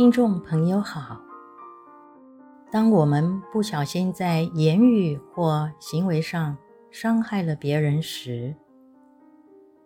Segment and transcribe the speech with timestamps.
[0.00, 1.20] 听众朋友好，
[2.70, 6.56] 当我们不小心在言语或行为上
[6.90, 8.56] 伤害了别人时，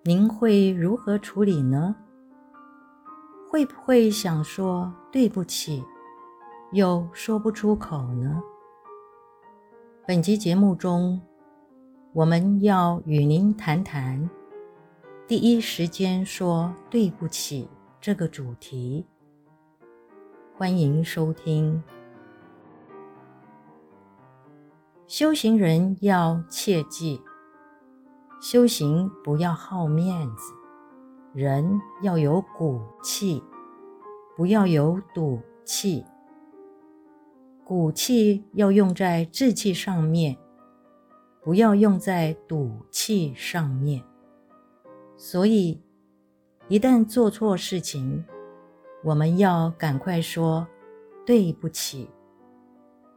[0.05, 1.97] 您会如何处理呢？
[3.51, 5.83] 会不会想说对不起，
[6.71, 8.41] 又说不出口呢？
[10.07, 11.21] 本集节目中，
[12.13, 14.31] 我们要与您谈谈
[15.27, 17.69] 第一时间说对不起
[18.01, 19.05] 这个主题。
[20.57, 21.83] 欢迎收听。
[25.09, 27.21] 修行人要切记，
[28.41, 30.53] 修行不要好面子。
[31.33, 33.43] 人要有骨气，
[34.37, 36.05] 不要有赌气。
[37.65, 40.37] 骨气要用在志气上面，
[41.43, 44.05] 不要用在赌气上面。
[45.17, 45.83] 所以，
[46.69, 48.25] 一旦做错事情，
[49.05, 50.67] 我们要赶快说
[51.27, 52.09] 对不起，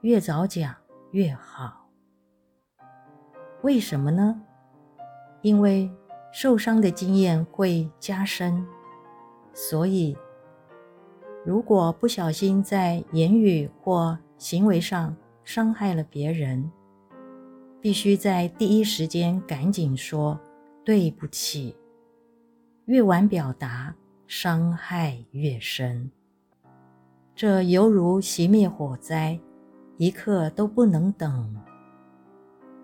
[0.01, 0.75] 越早讲
[1.11, 1.89] 越好。
[3.61, 4.41] 为什么呢？
[5.41, 5.89] 因为，
[6.33, 8.65] 受伤的经验会加深，
[9.53, 10.17] 所以
[11.45, 15.15] 如果不小心在言语或行为上
[15.45, 16.69] 伤害了别人，
[17.79, 20.37] 必须在第一时间赶紧说
[20.83, 21.77] 对不起。
[22.85, 23.95] 越晚表达，
[24.27, 26.11] 伤害越深。
[27.33, 29.39] 这犹如熄灭火灾，
[29.97, 31.55] 一刻都不能等，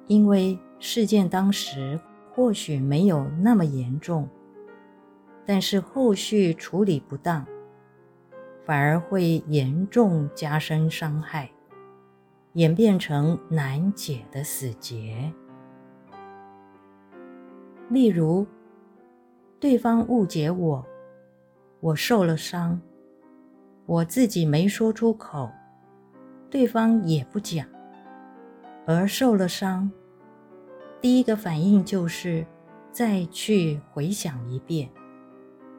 [0.07, 1.99] 因为事件当时。
[2.35, 4.27] 或许没有那么严重，
[5.45, 7.45] 但是后续处理不当，
[8.65, 11.51] 反而会严重加深伤害，
[12.53, 15.31] 演变成难解的死结。
[17.89, 18.47] 例如，
[19.59, 20.83] 对方误解我，
[21.83, 22.79] 我受了伤，
[23.85, 25.51] 我自己没说出口，
[26.49, 27.67] 对方也不讲，
[28.87, 29.91] 而受了伤。
[31.01, 32.45] 第一个反应就是
[32.89, 34.89] 再去回想一遍，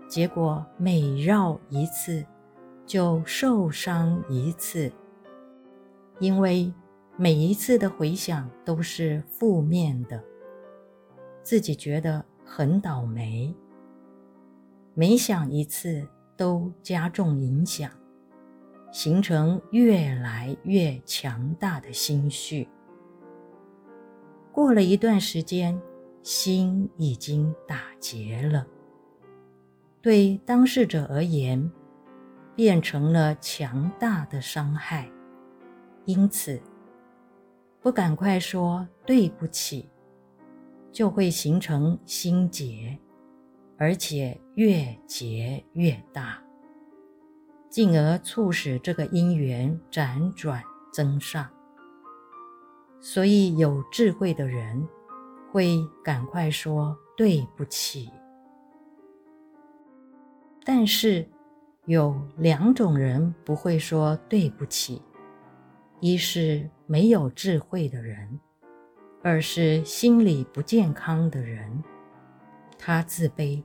[0.06, 2.22] 结果每绕一次
[2.84, 4.93] 就受伤一次，
[6.19, 6.70] 因为
[7.16, 10.22] 每一次的回想都是负面的，
[11.43, 13.54] 自己觉得很倒霉，
[14.97, 16.06] 每想一次
[16.37, 17.91] 都加重影响，
[18.93, 22.69] 形成越来越强大的心绪。
[24.53, 25.77] 过了一段时间，
[26.22, 28.65] 心已经打结了。
[30.00, 31.69] 对当事者而言，
[32.55, 35.11] 变成了强大的伤害。
[36.05, 36.62] 因此，
[37.81, 39.88] 不赶快说对不起，
[40.93, 42.97] 就会形成心结，
[43.76, 46.42] 而且越结越大，
[47.68, 50.62] 进而促使这个因缘辗转
[50.92, 51.48] 增上。
[53.00, 54.88] 所以，有智慧的人
[55.52, 58.10] 会赶快说对不起。
[60.64, 61.28] 但是，
[61.84, 65.02] 有两种人不会说对不起：
[66.00, 68.40] 一是没有智慧的人，
[69.22, 71.84] 二是心理不健康的人。
[72.86, 73.64] 他自卑，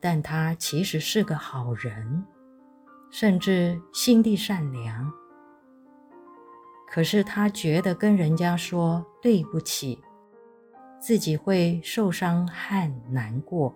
[0.00, 2.24] 但他其实是个好人，
[3.08, 5.12] 甚至心地善良。
[6.88, 10.02] 可是他觉得跟人家说对不起，
[10.98, 13.72] 自己会受伤和难过，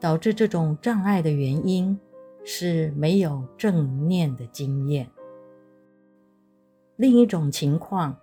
[0.00, 2.00] 导致这种障碍的原因
[2.42, 5.10] 是没有正念的经验。
[6.96, 8.16] 另一种情况，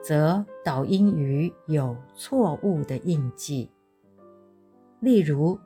[0.00, 3.68] 则导因于有错误的印记，
[5.00, 5.58] 例如，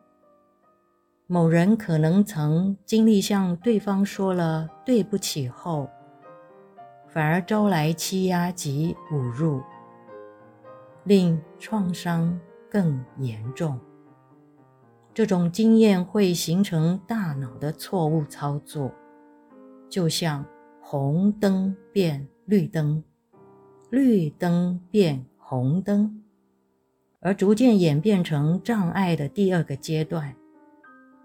[1.26, 5.90] 某人可能曾经历向对方说了对不起后，
[7.08, 9.60] 反而招来欺压及侮辱，
[11.02, 12.38] 令创伤
[12.70, 13.78] 更严重。
[15.12, 18.92] 这种经验会形成大脑的错误操作，
[19.88, 20.44] 就像
[20.80, 23.02] 红灯变绿灯，
[23.90, 26.23] 绿灯变红灯，
[27.24, 30.36] 而逐渐演变成障碍的第二个阶段，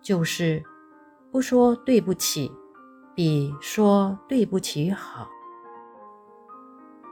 [0.01, 0.63] 就是
[1.29, 2.49] 不说对不起，
[3.13, 5.27] 比说对不起好。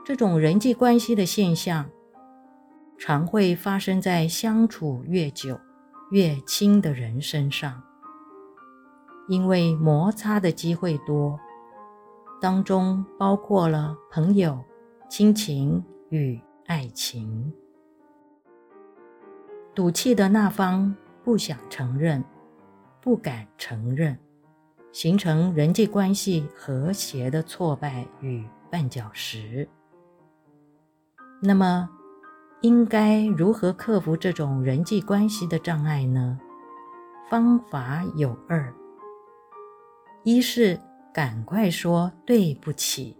[0.06, 1.90] 这种人际关系的现象，
[2.96, 5.60] 常会发生在相处越久、
[6.10, 7.82] 越亲的人身上，
[9.28, 11.38] 因为摩擦的机会多，
[12.40, 14.64] 当中包括了朋友、
[15.10, 17.52] 亲情与爱情。
[19.78, 20.92] 赌气的那方
[21.22, 22.24] 不想承认，
[23.00, 24.18] 不敢承认，
[24.90, 29.68] 形成人际关系和谐的挫败与绊脚石。
[31.40, 31.88] 那么，
[32.60, 36.40] 应该如何克服这种人际关系的障碍呢？
[37.30, 38.74] 方法有二：
[40.24, 40.76] 一是
[41.14, 43.16] 赶快说对不起，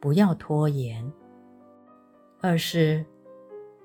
[0.00, 1.08] 不要拖延；
[2.40, 3.06] 二是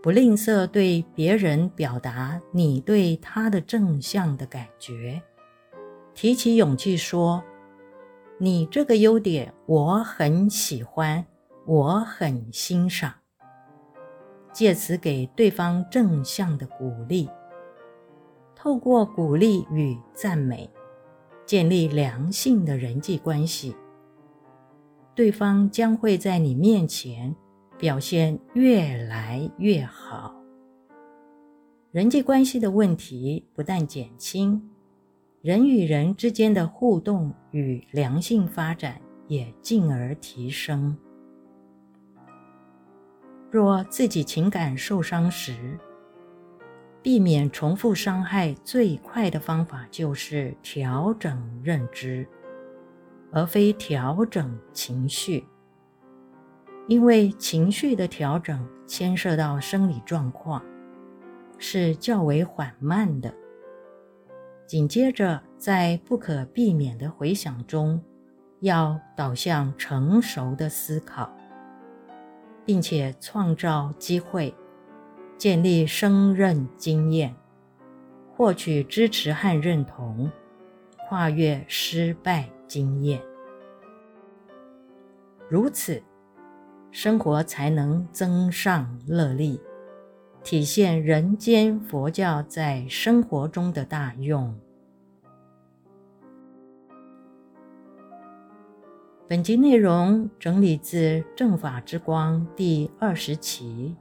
[0.06, 5.20] 不吝啬对别人表达你对他的正向的感觉，
[6.14, 7.44] 提起勇气说
[8.38, 11.26] ：“你这个优点我很喜欢，
[11.66, 13.12] 我很欣赏。”
[14.54, 17.28] 借此给对方正向的鼓励，
[18.56, 20.70] 透过鼓励与赞美，
[21.48, 23.76] 建立良性的人际关系，
[25.16, 27.36] 对方将会在你面前
[27.78, 30.34] 表现越来越好，
[31.92, 34.70] 人际关系的问题不但减轻，
[35.42, 40.96] 人与人之间的互动与良性发展也进而提升。
[43.52, 45.78] 若自己情感受伤时，
[47.02, 52.26] 避免重复伤害最快的方法就是调整认知，
[53.32, 55.46] 而非调整情绪。
[56.88, 60.64] 因为情绪的调整牵涉到生理状况，
[61.58, 63.34] 是较为缓慢的。
[64.68, 68.04] 紧接着，在不可避免的回想中，
[68.62, 71.32] 要导向成熟的思考。
[72.66, 74.54] 并且创造机会，
[75.38, 77.34] 建立胜任经验，
[78.34, 80.32] 获取支持和认同，
[81.08, 83.22] 跨越失败经验。
[85.48, 86.02] 如此，
[86.98, 89.60] 生活才能增上乐利，
[90.46, 94.58] 体现人间佛教在生活中的大用。
[99.28, 100.98] 本集内容整理自
[101.36, 103.94] 《正法之光》第二十期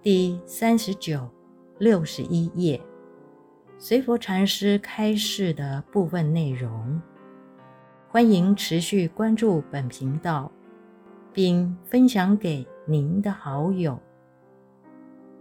[0.00, 1.28] 第三十九、
[1.78, 2.80] 六十一页，
[3.76, 6.98] 随佛禅师开示的部分内容。
[8.08, 10.50] 欢迎持续关注本频道，
[11.36, 14.00] 并分享给您的好友。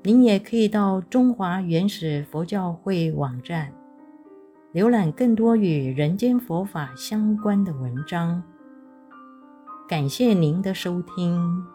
[0.03, 3.71] 您也可以到中华原始佛教会网站，
[4.74, 8.44] 浏览更多与人间佛法相关的文章。
[9.88, 11.65] 感谢您的收听。